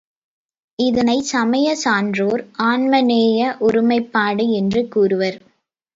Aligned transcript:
இதனைச்சமயச் 0.79 1.81
சான்றோர் 1.83 2.43
ஆன்மநேய 2.63 3.57
ஒருமைப்பாடு 3.59 4.49
என்று 4.51 4.87
கூறுவர். 4.87 5.37